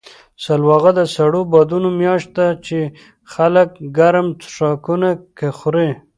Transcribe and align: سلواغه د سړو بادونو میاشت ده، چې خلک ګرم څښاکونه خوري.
سلواغه 0.43 0.91
د 0.99 1.01
سړو 1.15 1.41
بادونو 1.51 1.89
میاشت 2.01 2.29
ده، 2.37 2.47
چې 2.65 2.79
خلک 3.33 3.69
ګرم 3.97 4.27
څښاکونه 4.41 5.09
خوري. 5.57 5.89